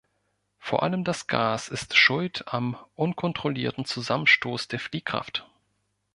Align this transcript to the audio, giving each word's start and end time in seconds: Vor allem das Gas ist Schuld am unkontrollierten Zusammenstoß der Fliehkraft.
Vor 0.57 0.81
allem 0.81 1.03
das 1.03 1.27
Gas 1.27 1.67
ist 1.69 1.95
Schuld 1.95 2.45
am 2.47 2.75
unkontrollierten 2.95 3.85
Zusammenstoß 3.85 4.67
der 4.67 4.79
Fliehkraft. 4.79 5.47